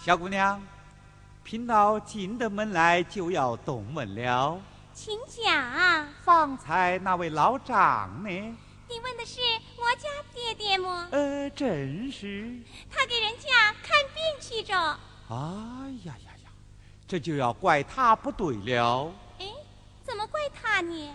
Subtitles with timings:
[0.00, 0.62] 小姑娘，
[1.42, 4.56] 贫道进得门来就要动门了。
[4.94, 6.06] 请讲。
[6.22, 8.30] 方才那位老丈呢？
[8.88, 9.40] 你问的是
[9.76, 11.08] 我家爹爹么？
[11.10, 12.56] 呃，正是。
[12.88, 14.72] 他给人家看病去着。
[15.28, 15.36] 哎
[16.04, 16.50] 呀呀呀，
[17.08, 19.12] 这就要怪他不对了。
[19.40, 19.46] 哎，
[20.04, 21.14] 怎么怪他呢？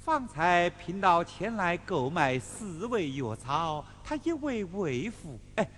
[0.00, 5.70] 方才贫道前来购买四味药草，他以为为父，哎，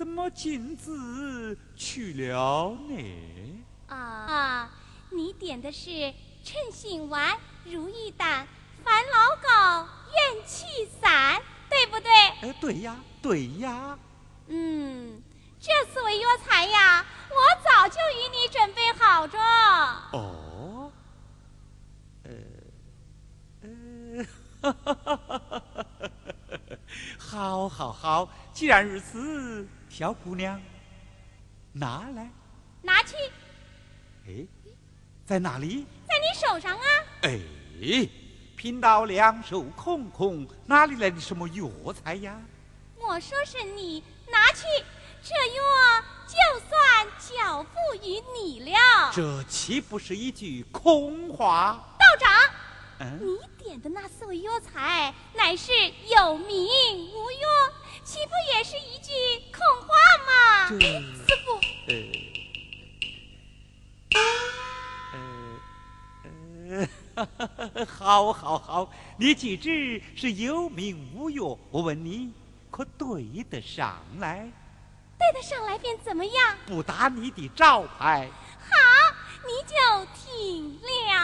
[0.00, 3.64] 怎么径自去了呢？
[3.86, 4.70] 啊啊，
[5.10, 5.90] 你点的是
[6.42, 8.48] 称心丸、如意丹、
[8.82, 12.10] 烦恼膏、怨气散，对不对？
[12.40, 13.98] 哎，对呀，对呀。
[14.46, 15.20] 嗯，
[15.60, 19.38] 这四味药材呀，我早就与你准备好着。
[20.12, 20.90] 哦，
[22.22, 22.30] 呃，
[23.64, 24.24] 呃，
[24.62, 25.62] 哈哈哈哈哈哈！
[27.18, 30.58] 好，好，好，既然如此，小姑娘，
[31.72, 32.30] 拿来。
[32.80, 33.16] 拿去，
[34.26, 34.46] 哎，
[35.26, 35.84] 在哪里？
[36.08, 36.86] 在你手上啊。
[37.22, 37.38] 哎，
[38.56, 42.40] 贫道两手空空，哪里来的什么药材呀？
[42.98, 44.64] 我说是你拿去，
[45.22, 49.10] 这药就算交付于你了。
[49.12, 51.96] 这岂不是一句空话？
[51.98, 52.30] 道长，
[53.00, 55.72] 嗯，你点的那四味药材乃是
[56.16, 56.68] 有名
[57.12, 57.50] 无用，
[58.04, 59.12] 岂不也是一句
[59.52, 59.94] 空话
[60.26, 60.68] 吗？
[60.70, 61.60] 这师傅，
[67.16, 67.24] 呃，
[67.74, 72.32] 呃， 好，好，好，你既知是有名无用，我问你，
[72.70, 74.50] 可对得上来？
[75.18, 76.56] 对得上来便怎么样？
[76.66, 78.76] 不打你的招牌，好，
[79.44, 79.76] 你就
[80.14, 81.20] 听了。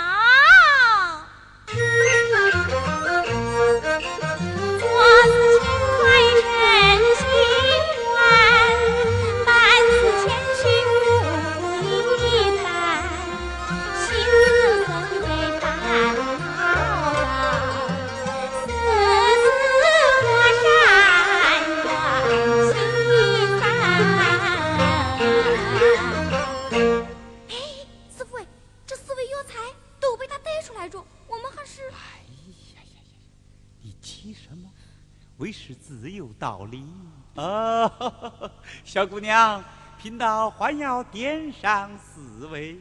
[38.87, 39.65] 小姑娘，
[40.01, 42.81] 贫道还要点上四位，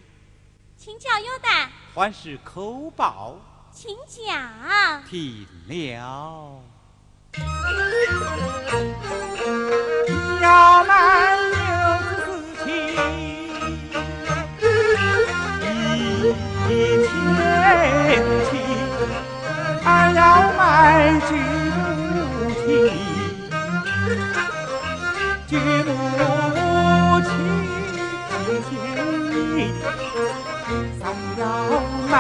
[0.77, 3.37] 请教有胆，还是口报
[3.71, 5.03] 请讲。
[5.09, 6.61] 听了。
[10.43, 11.57] 要买六
[12.13, 12.93] 四七，
[16.69, 16.71] 一
[17.01, 18.61] 天气，
[19.83, 21.33] 还要买菊
[22.13, 22.15] 木
[22.61, 22.63] 青，
[31.45, 32.13] 三要买。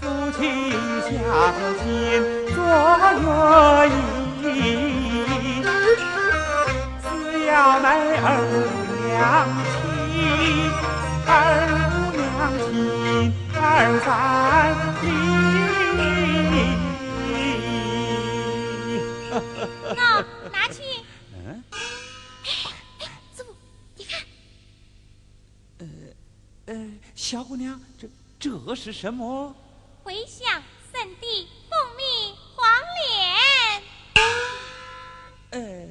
[0.00, 0.70] 夫妻
[1.02, 1.10] 相
[1.78, 1.84] 亲
[2.54, 2.56] 做
[3.22, 3.24] 月
[4.42, 4.44] 意，
[7.02, 7.04] 只
[7.46, 7.84] 要买
[8.22, 8.24] 二
[9.02, 9.18] 娘
[9.72, 9.74] 亲，
[11.26, 11.28] 二
[11.90, 12.22] 姑娘
[12.62, 12.70] 亲，
[13.60, 13.60] 二
[14.04, 14.06] 三
[27.26, 28.06] 小姑娘，这
[28.38, 29.52] 这是什么？
[30.04, 30.62] 回向
[30.92, 32.64] 圣地，奉命黄
[35.50, 35.60] 连。
[35.60, 35.88] 呃，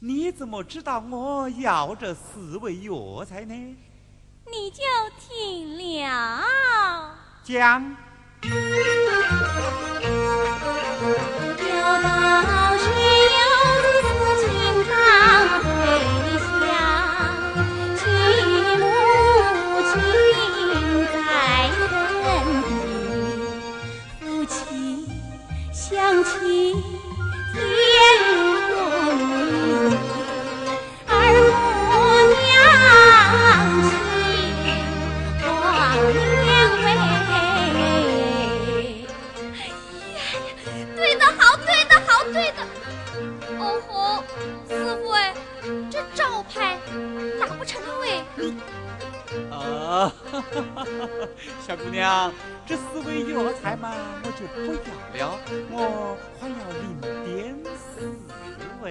[0.00, 3.76] 你怎么知道我要这四味药材呢？
[4.46, 4.82] 你就
[5.20, 6.42] 听了。
[7.44, 7.94] 讲。
[11.60, 11.68] 有
[12.02, 12.71] 道
[52.02, 52.32] 娘，
[52.66, 53.92] 这四味药材嘛，
[54.24, 54.74] 我就不
[55.16, 55.38] 要了，
[55.70, 55.76] 我
[56.40, 56.82] 还要零
[57.24, 58.10] 点四
[58.82, 58.84] 味。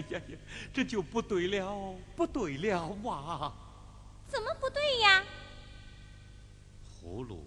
[0.00, 0.38] 呀呀呀，
[0.72, 3.52] 这就不对了，不对了哇！
[4.26, 5.24] 怎么不对呀？
[7.02, 7.46] 葫芦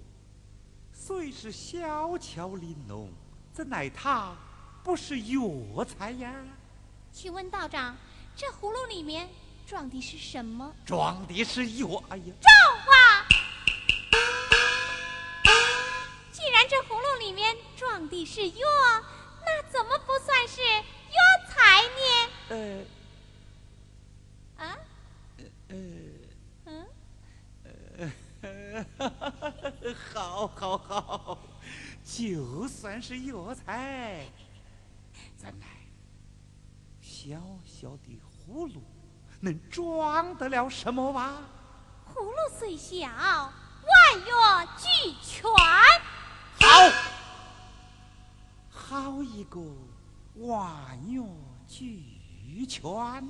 [0.91, 3.09] 虽是小巧玲珑，
[3.51, 4.35] 怎奈它
[4.83, 6.33] 不是药材呀？
[7.11, 7.95] 请问道长，
[8.35, 9.29] 这葫芦里面
[9.65, 10.73] 装的是什么？
[10.85, 13.25] 装的是药，哎呀，赵话。
[16.31, 18.67] 既然这葫芦里面装的是药，
[19.45, 20.61] 那怎么不算是？
[22.53, 22.85] 呃
[24.57, 24.77] 啊？
[25.69, 25.75] 呃，
[26.59, 26.85] 嗯，
[30.13, 31.39] 好，好，好，
[32.05, 34.27] 就算是药材，
[35.35, 35.65] 咱来
[37.01, 38.83] 小小的葫芦，
[39.39, 41.33] 能装得了什么哇？
[42.13, 43.51] 葫芦虽小，万
[44.27, 44.88] 药俱
[45.23, 45.41] 全。
[46.59, 46.67] 好，
[48.69, 49.59] 好一个
[50.36, 51.24] 万药
[51.67, 52.12] 俱
[52.65, 53.24] 全！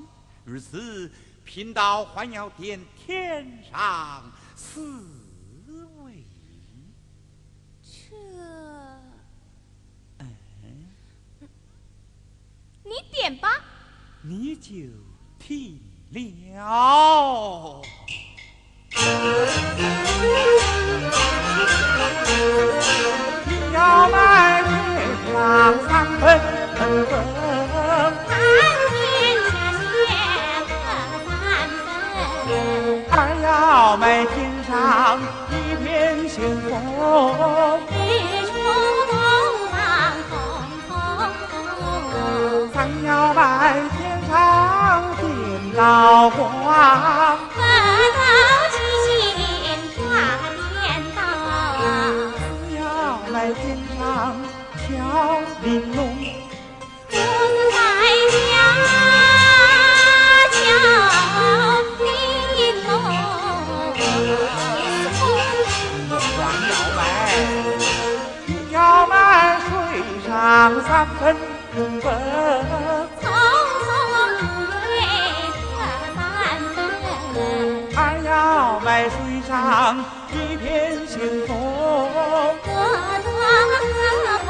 [0.45, 1.09] 如此，
[1.45, 5.05] 贫道还要点天上四
[6.03, 6.25] 位。
[7.81, 8.15] 这，
[10.19, 10.27] 嗯，
[12.83, 13.49] 你点吧。
[14.21, 14.71] 你就
[15.39, 15.79] 听
[16.55, 17.81] 了。
[23.73, 25.33] 要来天上
[25.87, 26.23] 三分
[33.93, 35.19] 要买天上
[35.51, 37.93] 一片鲜红，日
[38.47, 38.51] 出
[39.11, 39.13] 东
[39.69, 39.77] 方
[40.31, 40.33] 红
[40.89, 40.91] 彤
[41.77, 43.39] 彤，咱要买
[43.95, 44.33] 天上
[45.21, 45.23] 点
[45.77, 45.83] 道
[79.47, 79.51] 上
[80.31, 81.51] 一片星空，
[82.63, 82.67] 朵
[83.23, 83.27] 朵
[84.45, 84.49] 花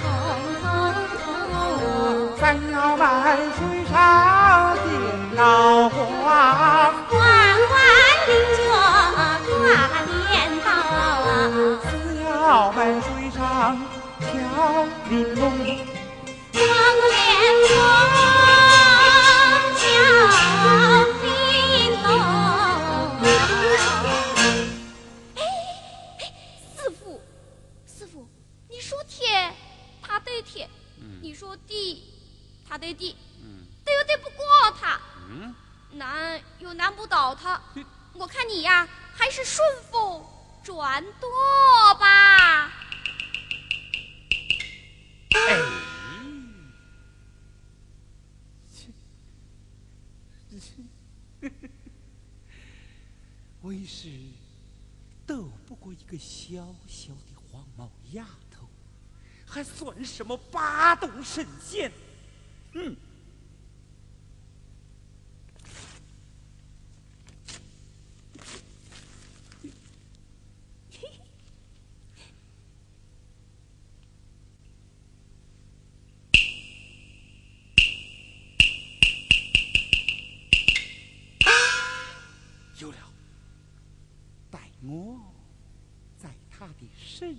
[0.00, 0.04] 红
[0.60, 0.62] 彤
[1.18, 1.24] 彤，
[2.40, 3.02] 咱要买
[3.56, 3.58] 水
[3.90, 3.94] 上
[4.84, 4.86] 点
[5.36, 5.40] 道
[5.88, 7.18] 光，弯
[7.70, 7.74] 弯
[8.28, 8.60] 菱角
[9.48, 9.52] 挂
[10.06, 10.66] 颠倒，
[11.82, 11.86] 只
[12.24, 12.26] 要
[12.72, 13.04] 买水
[13.34, 13.38] 上
[14.20, 14.22] 巧
[15.08, 15.40] 玲珑。
[16.52, 16.60] 光
[17.10, 17.12] 莲
[20.62, 20.64] 红
[31.44, 32.02] 说地，
[32.66, 33.14] 他对地。
[33.84, 34.46] 对又对不过
[34.80, 34.98] 他，
[35.28, 35.54] 嗯，
[35.92, 37.60] 难又难不倒他。
[38.14, 40.24] 我看你呀，还是顺风
[40.64, 41.28] 转舵
[42.00, 42.72] 吧。
[45.34, 45.60] 哎，
[53.60, 54.08] 为是
[55.26, 58.66] 斗不过一个小小的黄毛丫头，
[59.46, 61.90] 还算什么八洞神仙？
[62.72, 62.96] 嗯。
[82.80, 82.98] 有了，
[84.50, 85.20] 待我
[86.18, 87.36] 在他的身。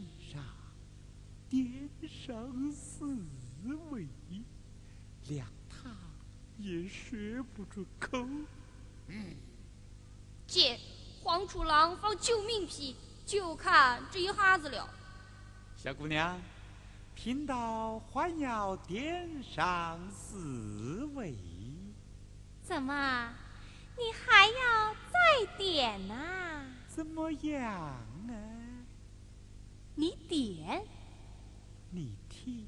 [2.01, 3.05] 上四
[3.89, 4.07] 味，
[5.27, 5.89] 谅他
[6.57, 8.27] 也说不出口。
[9.07, 9.35] 嗯，
[10.47, 10.79] 姐，
[11.23, 14.87] 黄鼠狼放救命屁，就看这一哈子了。
[15.75, 16.39] 小姑娘，
[17.15, 21.35] 贫道还要点上四位。
[22.61, 23.33] 怎么，
[23.97, 26.65] 你还要再点呐？
[26.87, 27.95] 怎么样啊？
[29.95, 30.85] 你点，
[31.95, 32.67] 你听，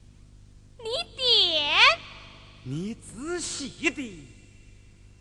[0.78, 0.86] 你
[1.18, 1.76] 点，
[2.64, 4.26] 你仔细的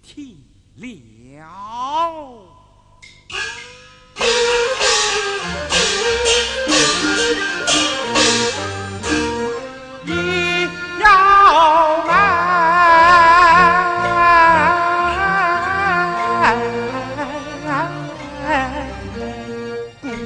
[0.00, 0.38] 听
[0.76, 0.86] 了。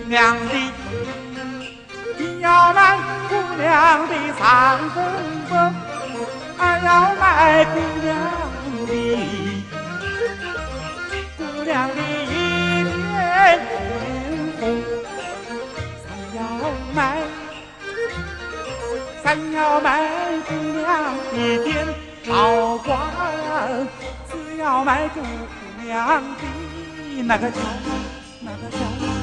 [0.07, 0.80] 娘的
[3.71, 4.99] 三分
[5.49, 5.53] 分，
[6.59, 8.09] 还要买姑娘
[8.87, 8.91] 的，
[11.39, 12.33] 姑娘的一
[12.83, 12.91] 片
[14.59, 14.61] 天空，
[16.03, 16.39] 三要
[16.93, 16.99] 买，
[19.23, 19.87] 三要买
[20.49, 21.71] 姑娘的点
[22.27, 22.29] 桃
[22.79, 22.89] 花，
[24.29, 25.21] 四要买姑
[25.85, 27.59] 娘的那个桥，
[28.41, 29.20] 那个桥，那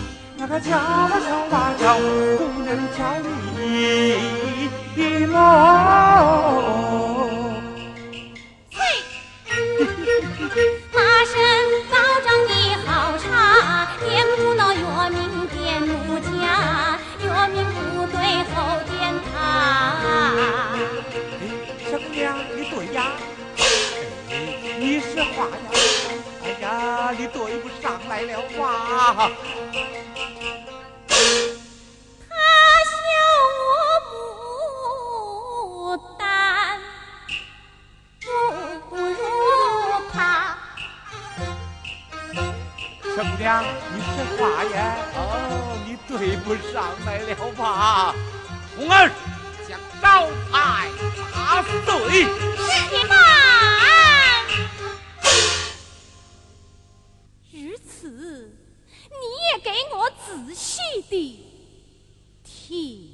[0.49, 1.97] 个桥啊桥啊桥，
[2.37, 3.25] 姑娘桥里。
[4.95, 5.66] 的梦。
[43.17, 43.63] 姑娘，
[43.95, 44.95] 你说话呀？
[45.15, 48.13] 哦，你对不上来了吧？
[48.75, 49.09] 红儿，
[49.67, 50.87] 将招牌
[51.33, 52.25] 打碎。
[52.25, 53.15] 是吧？
[57.51, 58.07] 如此，
[59.09, 59.15] 你
[59.51, 61.43] 也给我仔细的
[62.43, 63.06] 听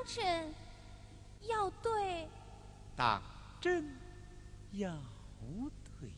[0.00, 0.54] 当真
[1.42, 2.26] 要对？
[2.96, 3.22] 当
[3.60, 3.84] 真
[4.72, 4.96] 要
[6.00, 6.08] 对？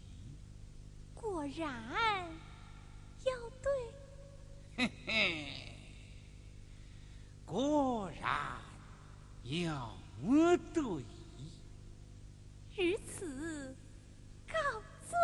[1.14, 2.30] 果然
[3.24, 3.72] 要对？
[4.76, 5.74] 嘿嘿，
[7.44, 8.56] 果然
[9.42, 9.90] 要
[10.72, 11.02] 对。
[12.76, 13.74] 如此，
[14.46, 14.54] 告
[15.10, 15.18] 罪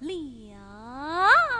[0.00, 1.51] 了。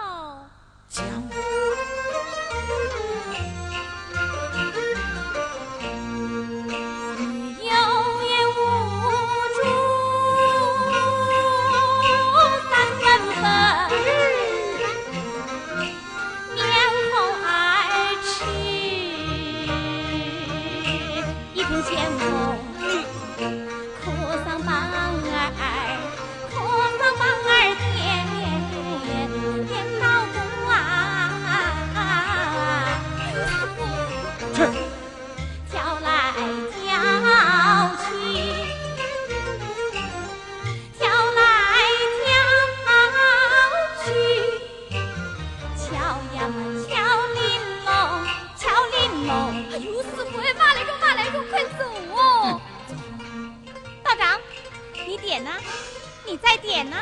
[56.43, 56.97] 再点呐！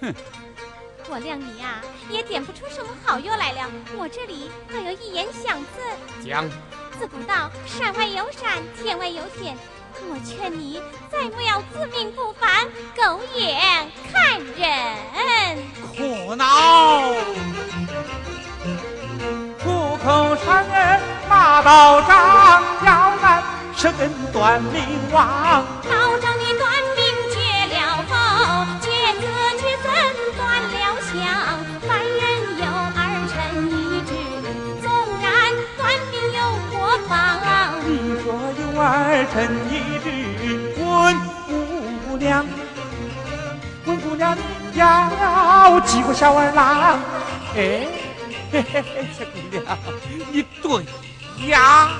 [0.00, 0.14] 哼，
[1.08, 3.70] 我谅你呀，也点不出什么好药来了。
[3.96, 6.48] 我这里倒有一言相赠：讲，
[6.98, 9.56] 自古道，山外有山，天外有天。
[10.10, 12.66] 我劝你再不要自命不凡，
[12.96, 15.58] 狗眼看人。
[15.96, 17.14] 苦恼，
[19.58, 23.42] 出口伤人，骂道长要俺，
[23.76, 25.64] 是根断命王。
[25.82, 26.77] 道长，你断。
[46.14, 46.98] 小儿郎，
[47.54, 47.86] 哎，
[48.50, 49.64] 嘿嘿嘿，小姑娘，
[50.32, 50.84] 你对
[51.48, 51.90] 呀，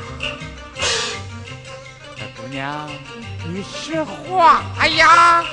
[2.17, 2.89] 小姑娘，
[3.47, 4.63] 你实话
[4.97, 5.45] 呀。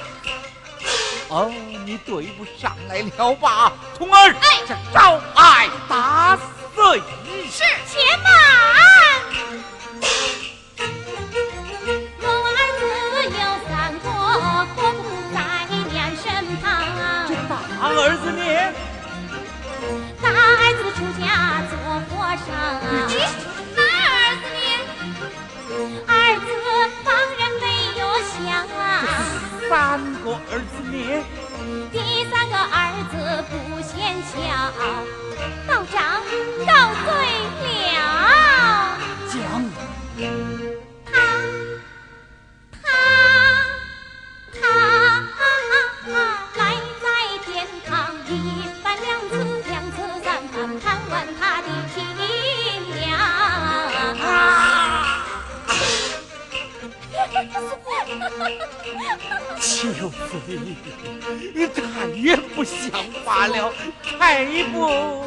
[1.27, 1.51] 哦，
[1.83, 3.73] 你对不上来了吧？
[3.97, 4.35] 童儿，
[4.67, 9.04] 这招挨打死一是，且慢。
[61.69, 62.91] 太也不像
[63.23, 63.73] 话了，
[64.19, 65.24] 太不。